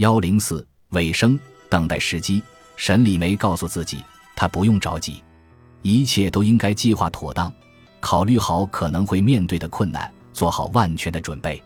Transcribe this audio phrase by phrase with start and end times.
[0.00, 1.38] 幺零四尾声，
[1.68, 2.42] 等待时机。
[2.74, 4.02] 沈礼梅告诉自己，
[4.34, 5.22] 她不用着急，
[5.82, 7.52] 一切都应该计划妥当，
[8.00, 11.62] 考虑好可能会面对的困难，做好万全的准备。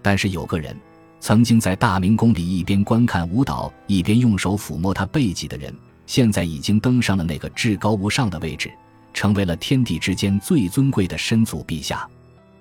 [0.00, 0.78] 但是有个人，
[1.18, 5.74] 曾经在大明宫里一边观看舞蹈，一边用手抚摸他背脊的人，
[6.06, 8.70] 现在已经登上了那个至高无上的位置，
[9.12, 12.08] 成为了天地之间最尊贵的申祖陛下。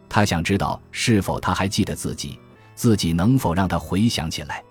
[0.09, 2.39] 他想知道是否他还记得自己，
[2.73, 4.63] 自己能否让他回想起来。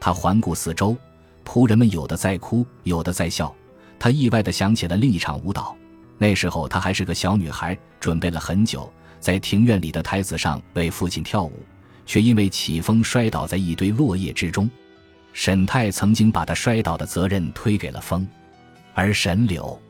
[0.00, 0.96] 他环顾四周，
[1.44, 3.54] 仆人们有的在哭，有的在笑。
[3.98, 5.76] 他意外地想起了另一场舞蹈，
[6.18, 11.64] 那时候他还是个小女孩，准备了很久，在庭院里的台子上为父亲跳舞，
[12.06, 14.70] 却因为起风摔倒在一堆落叶之中。
[15.32, 18.26] 沈太曾经把他摔倒的责任推给了风，
[18.94, 19.80] 而沈柳，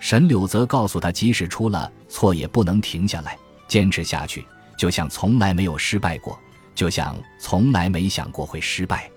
[0.00, 3.36] 沈柳则告诉他，即使出了错，也不能停下来。
[3.68, 4.46] 坚持下去，
[4.78, 6.38] 就像从来没有失败过，
[6.74, 9.10] 就像从来没想过会失败。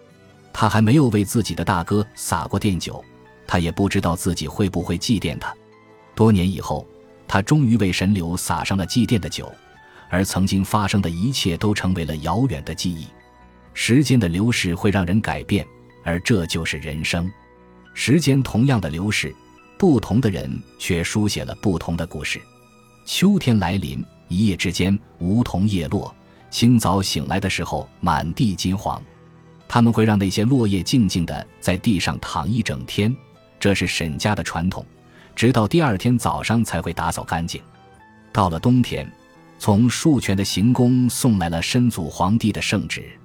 [0.53, 3.03] 他还没有为自己的大哥洒过奠酒，
[3.47, 5.53] 他也不知道自己会不会祭奠他。
[6.13, 6.85] 多年以后，
[7.27, 9.51] 他终于为神流洒上了祭奠的酒，
[10.09, 13.07] 而曾经发生的一切都成为了遥远的记忆。
[13.73, 15.65] 时间的流逝会让人改变，
[16.03, 17.31] 而这就是人生。
[17.93, 19.33] 时间同样的流逝，
[19.77, 22.41] 不同的人却书写了不同的故事。
[23.05, 24.03] 秋天来临。
[24.27, 26.15] 一夜之间，梧桐叶落，
[26.49, 29.03] 清早醒来的时候，满地金黄。
[29.73, 33.15] 他们会让那些落叶静静地在地上躺一整天，
[33.57, 34.85] 这是沈家的传统，
[35.33, 37.61] 直到第二天早上才会打扫干净。
[38.33, 39.09] 到了冬天，
[39.57, 43.17] 从树泉的行宫送来了申祖皇帝的圣旨，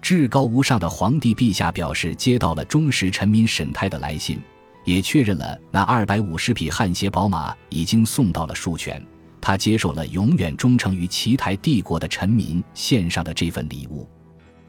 [0.00, 4.40] 至高无上的皇帝陛下表示接到了忠实臣民沈泰的来信，
[4.86, 9.06] 也确认了那二百五十匹汗血宝马已经送到了树泉。
[9.42, 14.08] 他接受了永远忠诚于齐台帝国的臣民献上的这份礼物。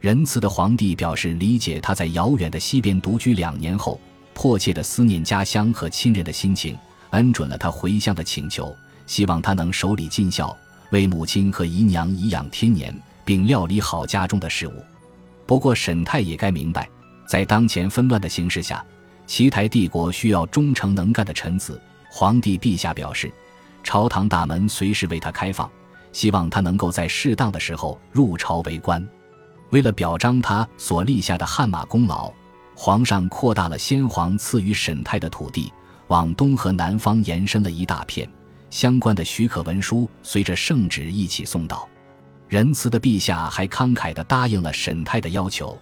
[0.04, 3.98] 仁慈的皇帝表示理解他在遥远的西边独居两年后
[4.34, 6.76] 迫切的思念家乡和亲人的心情，
[7.12, 10.54] 恩准了他回乡的请求，希望他能守礼尽孝，
[10.90, 12.94] 为母亲和姨娘颐养天年，
[13.24, 14.74] 并料理好家中的事务。
[15.46, 16.86] 不过，沈太也该明白，
[17.26, 18.84] 在当前纷乱的形势下，
[19.26, 21.80] 齐台帝国需要忠诚能干的臣子。
[22.10, 23.32] 皇帝陛下表示。
[23.82, 25.70] 朝堂大门随时为他开放，
[26.12, 29.02] 希望他能够在适当的时候入朝为官。
[29.70, 32.32] 为了表彰他所立下的汗马功劳，
[32.74, 35.72] 皇上扩大了先皇赐予沈泰的土地，
[36.08, 38.28] 往东和南方延伸了一大片。
[38.70, 41.88] 相关的许可文书随着圣旨一起送到。
[42.48, 45.78] 仁慈的陛下还慷慨地答应了沈泰的要求，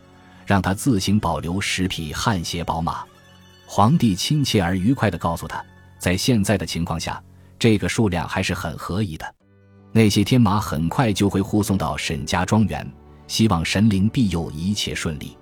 [0.46, 3.02] 让他自行保留十匹汗血宝马。
[3.66, 5.62] 皇帝亲切而愉快地告诉他，
[5.98, 7.22] 在现在的情况下。
[7.58, 9.34] 这个数量还是很合宜的，
[9.92, 12.84] 那些天马很快就会护送到沈家庄园，
[13.32, 15.34] 希望神灵庇佑一切顺利。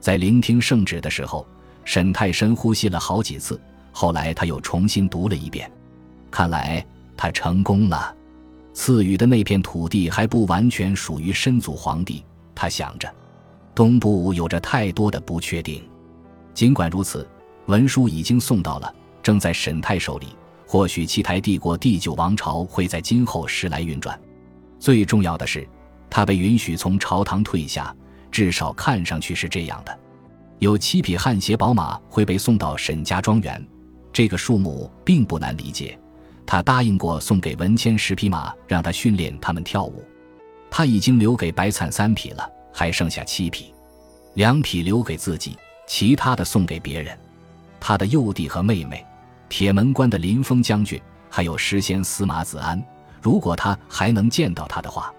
[0.00, 1.46] 在聆听圣旨的时候，
[1.84, 3.60] 沈太深呼吸了好几次，
[3.92, 5.70] 后来他又重新读了一遍。
[6.30, 6.82] 看来
[7.14, 8.16] 他成功了，
[8.72, 12.24] 赐予的那片土地还不完全属于申祖皇帝。
[12.54, 13.14] 他想着，
[13.74, 15.84] 东部有着太多的不确定。
[16.54, 17.28] 尽管如此，
[17.66, 20.28] 文书已经送到了，正在沈太手里。
[20.66, 24.18] 或许七台帝国第九王朝会在今后时来运转。
[24.78, 25.68] 最重要的是，
[26.08, 27.94] 他被允许从朝堂退下，
[28.30, 29.98] 至少看上去是这样的。
[30.58, 33.66] 有七匹汗血宝马会被送到沈家庄园，
[34.12, 35.98] 这个数目并不难理解。
[36.46, 40.04] 他答应过送给文谦十匹马，让他训练他们跳舞。
[40.70, 43.74] 他已经留给白灿三匹了，还剩下七匹，
[44.34, 45.56] 两匹留给自己，
[45.86, 47.18] 其他的送给别人。
[47.80, 49.04] 他的幼弟和妹妹。
[49.48, 51.00] 铁门关的林峰将军，
[51.30, 52.82] 还有诗仙司马子安，
[53.22, 55.14] 如果他还能见到他的话，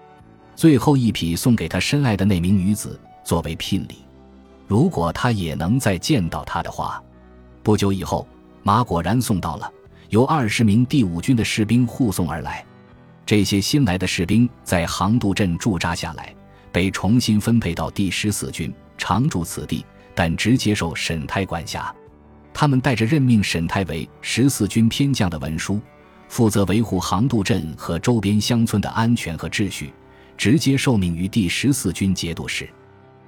[0.58, 3.98] 最后一匹送给他深爱的那名女子作为聘礼。
[4.66, 7.00] 如果他也能再见到她的话，
[7.62, 8.26] 不久以后，
[8.64, 9.72] 马果然送到了，
[10.08, 12.66] 由二十名第五军的士兵护送而来。
[13.24, 16.34] 这些新来的士兵在杭渡镇驻扎下来，
[16.72, 21.94] 被重新分配到第十四军，常驻此地，但直接受沈泰管辖。
[22.52, 25.80] 他们带着任命沈泰为十四军偏将的文书，
[26.28, 29.92] 负责维护杭渡镇和周边乡村的安全和秩序，
[30.38, 32.66] 直接受命于第十四军节度使。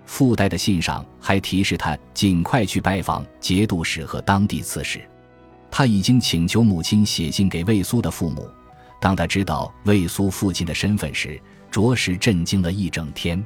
[0.06, 5.00] 附带的信上还提示他尽快去拜访节度使和当地刺史。
[5.70, 8.48] 他已经请求母亲写信给魏苏的父母。
[9.00, 11.40] 当他知道魏苏父亲的身份时，
[11.70, 13.42] 着实震惊了一整天。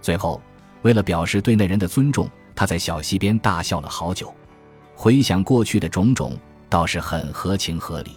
[0.00, 0.40] 最后，
[0.82, 4.32] 为了表示对那人的尊重，他在小溪边大笑了好久。
[4.94, 8.12] 回想过去的种种，倒是很合情合理。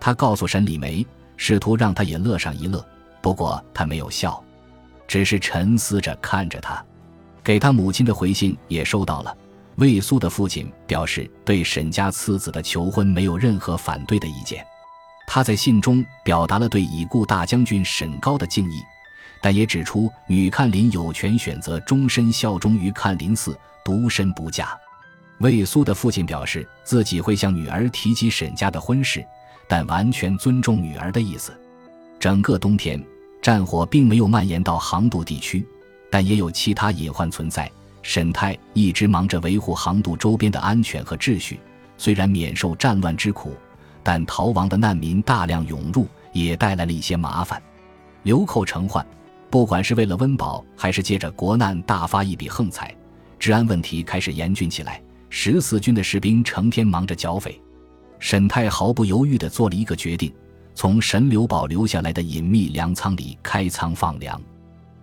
[0.00, 1.06] 他告诉沈礼梅，
[1.36, 2.84] 试图让她也乐上一乐，
[3.20, 4.42] 不过他没有笑，
[5.06, 6.84] 只是沉思着看着他。
[7.42, 9.36] 给他母亲的回信也收到了。
[9.76, 14.64] 魏苏的父亲表示对沈家次子的求婚没有任何反对的意见。
[15.26, 18.80] 他在信中表达了对已故大将军沈高的敬意，
[19.40, 24.76] 但也指出女看林有权选择终身效忠于看林寺，独身不嫁。
[25.38, 29.24] 魏苏的父亲表示自己会向女儿提及沈家的婚事，
[29.66, 31.58] 但完全尊重女儿的意思。
[32.20, 33.02] 整个冬天，
[33.40, 35.66] 战火并没有蔓延到杭渡地区，
[36.10, 37.72] 但也有其他隐患存在。
[38.02, 41.58] 沈泰一直忙着维护杭渡周边的安全和秩序，
[41.96, 43.54] 虽然免受战乱之苦。
[44.02, 47.62] 但逃亡的难民大量涌入，也带来了一些麻烦。
[48.22, 49.06] 流寇成患，
[49.50, 52.94] 不管是为了温饱，还是借着国难大发一笔横财，
[53.38, 55.02] 治安问题开始严峻起来。
[55.28, 57.60] 十四军的士兵成天忙着剿匪，
[58.18, 60.32] 沈泰毫不犹豫地做了一个决定：
[60.80, 64.40] 从沈留宝留下来的隐秘粮仓里开仓放粮。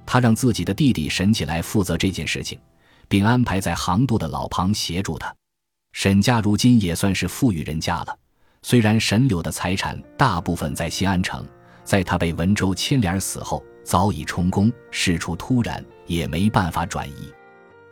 [0.07, 2.59] 他让自己的弟弟沈起来负责这件事情，
[3.07, 5.31] 并安排在杭渡的老庞协助他。
[5.94, 8.18] 沈家如今也算是富裕人家了。
[8.63, 11.47] 虽然沈柳的财产大部分在新安城，
[11.83, 17.31] 在他被文州牵连死后早已充公，事出突然也没办法转移。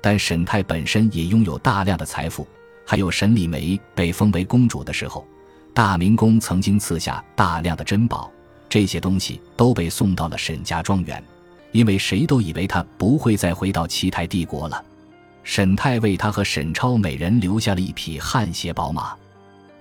[0.01, 2.47] 但沈泰本身也拥有大量的财富，
[2.83, 5.23] 还有沈李梅被封为公主的时候，
[5.75, 8.31] 大明宫曾经赐下大量的珍宝，
[8.69, 11.21] 这些东西都被送到了沈家庄园，
[11.73, 14.81] 因为谁都以为他不会再回到齐台帝国了。
[15.43, 19.13] 沈泰为他和沈超每人留下了一匹汗血宝马，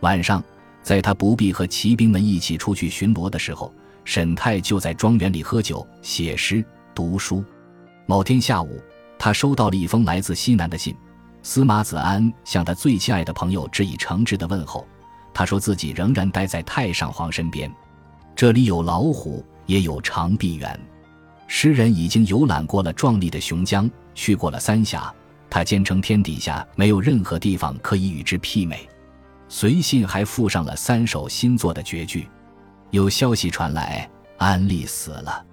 [0.01, 0.43] 晚上。
[0.83, 3.73] 在他不必和骑兵们一起出去巡逻的时候，
[4.05, 6.63] 沈泰就在庄园里喝酒、写诗、
[6.95, 7.43] 读书。
[8.05, 8.83] 某天下午，
[9.17, 10.95] 他收到了一封来自西南的信，
[11.43, 14.87] 司马子安向他最亲爱的朋友致以诚挚的问候。
[15.35, 17.71] 他说自己仍然待在太上皇身边，
[18.37, 20.81] 这里有老虎，也有长臂猿。
[21.49, 25.13] 诗人已经游览过了壮丽的雄江，去过了三峡，
[25.51, 28.89] 他坚称天底下没有任何地方可以与之媲美。
[29.49, 32.29] 随信还附上了三首新作的绝句。
[32.91, 34.09] 有消息传来，
[34.39, 35.45] 安利死了。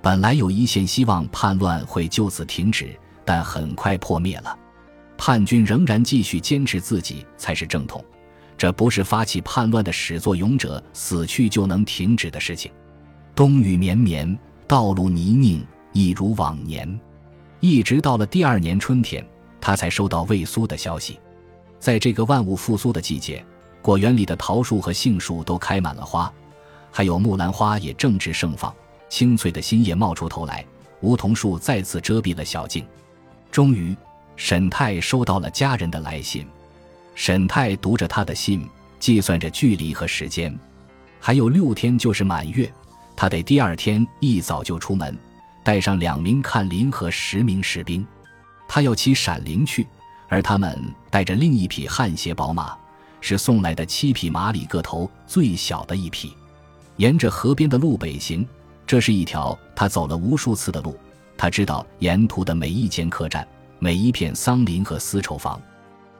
[0.00, 2.94] 本来有一线希望叛乱会就此停止，
[3.24, 4.56] 但很快破灭了。
[5.16, 8.04] 叛军仍然继续坚持自己才是正统，
[8.62, 12.70] 这不是发起叛乱的始作俑者死去就能停止的事情。
[13.34, 14.38] 冬雨绵绵，
[14.68, 17.00] 道路泥泞，一如往年。
[17.58, 19.26] 一直到了第二年春天，
[19.60, 21.18] 他才收到魏苏的消息。
[21.80, 23.44] 在这个万物复苏的季节，
[23.82, 26.32] 果园里的桃树和杏树都开满了花，
[26.92, 28.72] 还有木兰花也正值盛放，
[29.08, 30.64] 青翠的新叶冒出头来。
[31.00, 32.86] 梧桐树再次遮蔽了小径。
[33.50, 33.92] 终于，
[34.36, 36.46] 沈泰收到了家人的来信。
[37.14, 38.68] 沈泰读着他的信，
[38.98, 40.58] 计算着距离和时间，
[41.20, 42.72] 还有六天就是满月，
[43.14, 45.16] 他得第二天一早就出门，
[45.62, 48.06] 带上两名看林和十名士兵，
[48.66, 49.86] 他要骑闪灵去。
[50.28, 52.74] 而他们带着另一匹汗血宝马，
[53.20, 56.32] 是送来的七匹马里个头最小的一匹。
[56.96, 58.46] 沿着河边的路北行，
[58.86, 60.98] 这是一条他走了无数次的路。
[61.36, 63.46] 他知道沿途的每一间客栈、
[63.78, 65.60] 每一片桑林和丝绸房。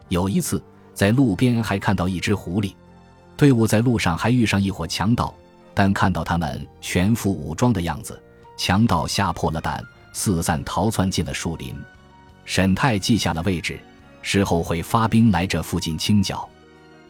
[0.09, 0.62] 有一次，
[0.94, 2.75] 在路边还看到一只狐狸。
[3.37, 5.35] 队伍在路上还遇上一伙强盗，
[5.75, 8.21] 但看到他们全副武装的样子，
[8.56, 11.75] 强盗吓破了胆，四散逃窜进了树林。
[12.44, 13.79] 沈泰记下了位置。
[14.25, 16.49] 事后会发兵来这附近清剿，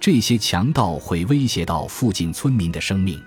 [0.01, 3.23] 这些强盗会威胁到附近村民的生命。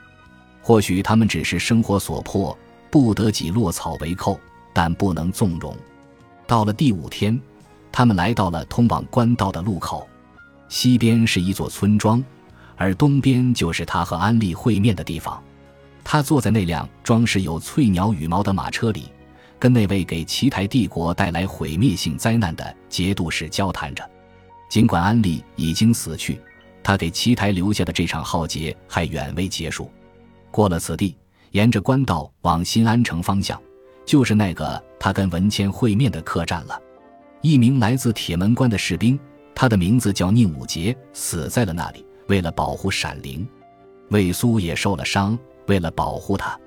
[0.60, 2.58] 或许他们只是生活所迫，
[2.90, 4.40] 不得已落草为寇，
[4.74, 5.78] 但不能纵容。
[6.48, 7.40] 到了第五天，
[7.92, 10.08] 他们来到了通往官道的路口，
[10.68, 12.24] 西边是一座村庄，
[12.76, 15.42] 而东边就是他和安利会面的地方。
[16.04, 19.10] 他坐在那辆装饰有翠鸟羽毛的马车里。
[19.58, 24.08] 跟那位给奇台帝国带来毁灭性灾难的节度使交谈着，
[24.70, 26.40] 尽管安利已经死去，
[26.84, 29.90] 他给奇台留下的这场浩劫还远未结束。
[30.52, 31.16] 过了此地，
[31.52, 33.60] 沿着官道往新安城方向，
[34.06, 36.80] 就是那个他跟文谦会面的客栈了。
[37.42, 39.18] 一名来自铁门关的士兵，
[39.56, 42.06] 他的名字叫宁武杰，死在了那里。
[42.28, 43.48] 为了保护闪灵，
[44.10, 46.60] 魏苏也受了伤，为了保护他，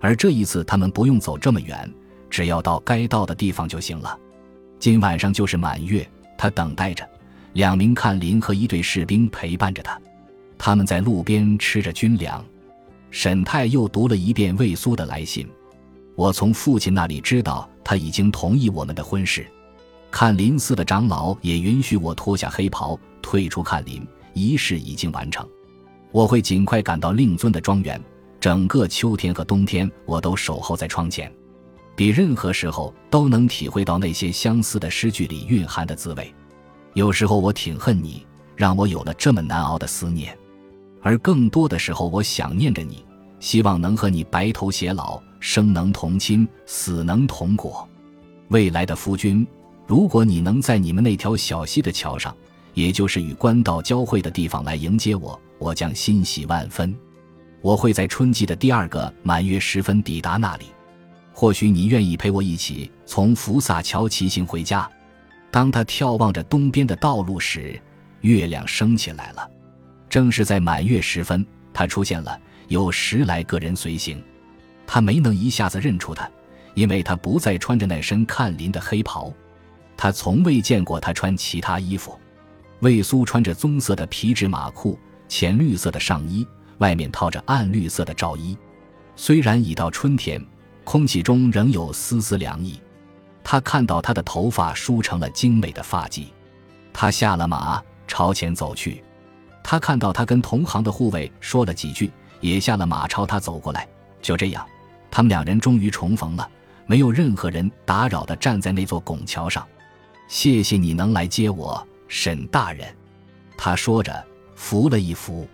[0.00, 1.90] 而这一次他们不用走这么远。
[2.30, 4.18] 只要到该到的地方就行了。
[4.80, 6.04] 今晚上就是满月，
[6.36, 7.08] 他等待着，
[7.52, 10.00] 两名看林和一队士兵陪伴着他。
[10.58, 12.44] 他们在路边吃着军粮。
[13.10, 15.48] 沈泰又读了一遍魏苏的来信。
[16.16, 19.46] 我从父亲那里知道，他已经同意我们的婚事。
[20.14, 25.44] 看林寺的长老也允许我脱下黑袍，退出看林，仪式已经完成。
[26.12, 28.00] 我会尽快赶到令尊的庄园，
[28.38, 31.28] 整个秋天和冬天我都守候在窗前。
[31.96, 36.32] 比任何时候都能体会到那些相思的诗句里蕴含的滋味。
[36.92, 40.32] 有时候我挺恨你，让我有了这么难熬的思念；
[41.02, 43.04] 而更多的时候，我想念着你，
[43.40, 47.88] 希望能和你白头偕老，生能同亲，死能同果。
[48.50, 49.44] 未来的夫君，
[49.86, 52.34] 如果你能在你们那条小溪的桥上，
[52.72, 56.94] 也就是与官道交汇的地方来迎接我，我将欣喜万分。
[57.60, 60.66] 我会在春季的第二个满月时分抵达那里。
[61.32, 64.88] 或许你愿意陪我一起从福萨桥骑行回家。
[65.50, 67.80] 当他眺望着东边的道路时，
[68.20, 69.50] 月亮升起来了。
[70.08, 72.38] 正是在满月时分，他出现了，
[72.68, 74.22] 有十来个人随行。
[74.86, 76.28] 他没能一下子认出他，
[76.74, 79.32] 因为他不再穿着那身看林的黑袍。
[79.96, 82.18] 他从未见过他穿其他衣服。
[82.80, 84.98] 魏苏穿着棕色的皮质马裤，
[85.28, 86.46] 浅绿色的上衣，
[86.78, 88.56] 外面套着暗绿色的罩衣。
[89.16, 90.44] 虽然已到春天。
[90.84, 92.78] 空气中仍有丝丝凉意，
[93.42, 96.26] 他看到他的头发梳成了精美的发髻，
[96.92, 99.02] 他下了马朝前走去。
[99.62, 103.88] 他看到他跟同行的护卫说了几句，也下了马朝他走过来。
[104.20, 104.62] 就这样，
[105.10, 106.46] 他们两人终于重逢了，
[106.84, 109.66] 没有任何人打扰的站在那座拱桥上。
[110.26, 112.86] 谢谢你能来接我，沈大人，
[113.56, 115.46] 他说着扶了一扶，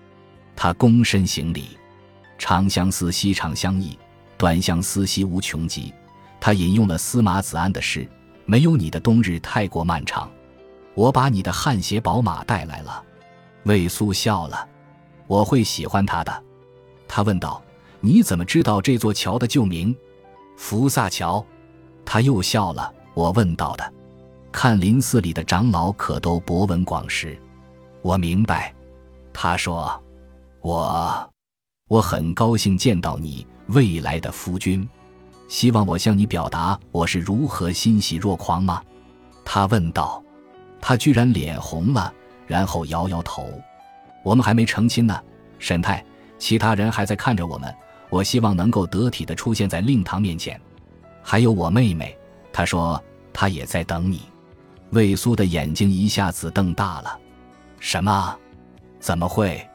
[0.57, 1.77] 他躬身行礼。
[2.39, 3.99] 长相思，兮长相忆。
[4.39, 5.93] 短相思，兮无穷极。
[6.41, 8.09] 他引用了司马子安的诗
[8.47, 10.31] ：“没有你的冬日太过漫长。”
[10.95, 13.05] 我把你的汗血宝马带来了。
[13.65, 14.67] 魏苏笑了。
[15.27, 16.43] 我会喜欢他的。
[17.07, 17.63] 他问道
[18.01, 19.95] ：“你怎么知道这座桥的旧名？
[20.57, 21.45] 福萨桥？”
[22.07, 22.91] 他又笑了。
[23.13, 23.93] 我问道的。
[24.53, 27.41] 看林寺里的长老可都博闻广识。
[28.03, 28.75] 我明白。
[29.33, 30.03] 他说
[30.61, 31.33] ：“我，
[31.89, 34.89] 我很高兴见到你。”未来的夫君，
[35.47, 38.83] 希望我向你表达我是如何欣喜若狂吗？
[39.45, 40.21] 他问道。
[40.81, 42.13] 他居然脸红了，
[42.49, 43.49] 然后摇摇头。
[44.25, 45.23] 我们还没成亲呢，
[45.61, 46.05] 沈太，
[46.37, 47.73] 其他人还在看着我们。
[48.09, 50.61] 我希望能够得体的出现在令堂面前。
[51.23, 52.19] 还有我妹妹，
[52.53, 53.01] 她说
[53.33, 54.23] 她也在等你。
[54.91, 57.19] 魏苏的眼睛一下子瞪大了。
[57.79, 58.37] 什么？
[58.99, 59.67] 怎么会？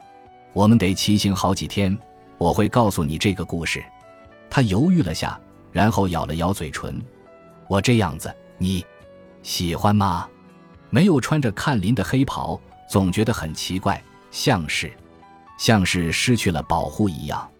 [0.52, 1.96] 我们得骑行好几天。
[2.38, 3.82] 我会告诉你这个故事。
[4.50, 5.40] 他犹豫了下，
[5.72, 7.02] 然后咬了咬嘴唇。
[7.66, 8.84] 我这样子，你
[9.42, 10.28] 喜欢吗？
[10.90, 14.92] 没有穿着看林的黑袍，总觉得很奇怪，像是，
[15.58, 17.50] 像是失去了保护一样。